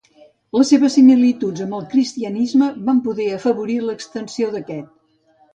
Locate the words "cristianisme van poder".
1.93-3.29